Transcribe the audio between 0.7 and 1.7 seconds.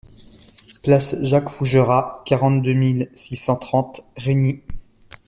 Place Jacques